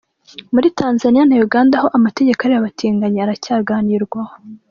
Muri 0.53 0.67
Tanzania 0.79 1.23
na 1.25 1.35
Uganda 1.45 1.75
ho 1.81 1.87
amategeko 1.97 2.39
areba 2.41 2.59
abatinganyi 2.61 3.19
aracyaganirwaho. 3.21 4.33